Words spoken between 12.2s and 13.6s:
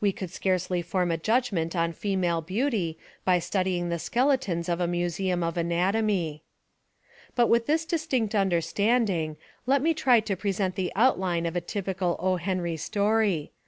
O. Henry story.